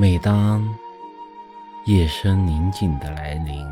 [0.00, 0.64] 每当
[1.84, 3.66] 夜深宁静的来临，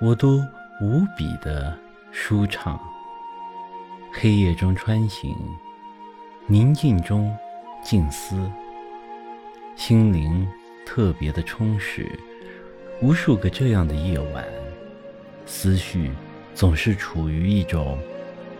[0.00, 0.42] 我都
[0.80, 1.76] 无比的
[2.10, 2.80] 舒畅。
[4.10, 5.36] 黑夜中穿行，
[6.46, 7.36] 宁静中
[7.84, 8.50] 静思，
[9.76, 10.48] 心灵
[10.86, 12.18] 特别的充实。
[13.02, 14.42] 无数个这样的夜晚，
[15.44, 16.10] 思绪
[16.54, 17.98] 总是处于一种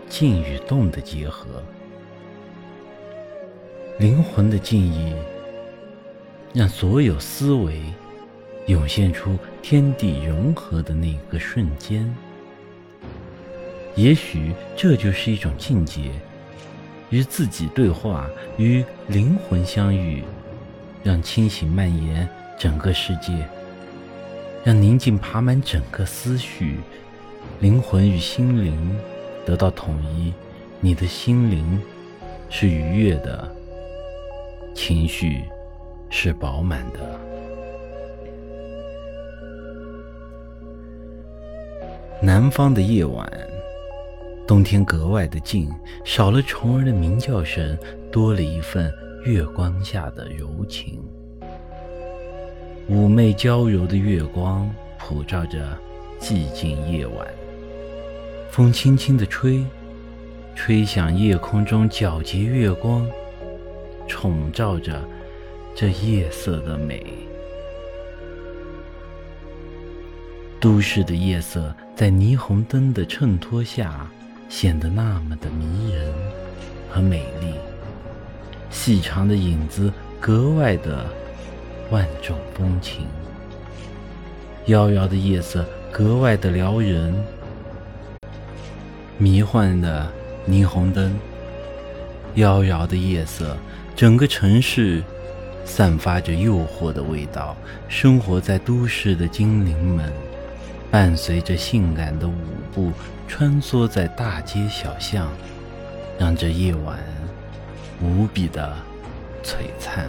[0.07, 1.63] 静与动的结合，
[3.97, 5.15] 灵魂的静意。
[6.53, 7.79] 让所有思维
[8.65, 12.13] 涌现出天地融合的那个瞬间，
[13.95, 16.11] 也许这就是一种境界，
[17.09, 20.23] 与自己对话，与灵魂相遇，
[21.03, 23.47] 让清醒蔓延整个世界，
[24.63, 26.77] 让宁静爬满整个思绪，
[27.59, 28.99] 灵魂与心灵
[29.45, 30.33] 得到统一，
[30.81, 31.81] 你的心灵
[32.49, 33.55] 是愉悦的，
[34.73, 35.43] 情绪。
[36.09, 36.99] 是饱满的。
[42.21, 43.31] 南方的夜晚，
[44.47, 45.69] 冬天格外的静，
[46.03, 47.77] 少了虫儿的鸣叫声，
[48.11, 48.91] 多了一份
[49.23, 50.99] 月光下的柔情。
[52.89, 55.77] 妩媚娇柔的月光普照着
[56.19, 57.27] 寂静夜晚，
[58.49, 59.63] 风轻轻的吹，
[60.55, 63.05] 吹响夜空中皎洁月光，
[64.07, 64.99] 宠照着。
[65.79, 67.05] 这夜色的美，
[70.59, 74.09] 都市的夜色在霓虹灯的衬托下
[74.49, 76.11] 显得那么的迷人
[76.89, 77.53] 和美丽，
[78.71, 81.05] 细长的影子格外的
[81.91, 83.05] 万种风情，
[84.65, 87.13] 妖娆的夜色格外的撩人，
[89.19, 90.11] 迷幻的
[90.49, 91.15] 霓虹灯，
[92.33, 93.55] 妖娆的夜色，
[93.95, 95.03] 整个城市。
[95.67, 97.55] 散发着诱惑的味道，
[97.89, 100.11] 生活在都市的精灵们，
[100.89, 102.33] 伴随着性感的舞
[102.73, 102.91] 步，
[103.27, 105.27] 穿梭在大街小巷，
[106.17, 106.97] 让这夜晚
[108.01, 108.73] 无比的
[109.43, 110.05] 璀璨。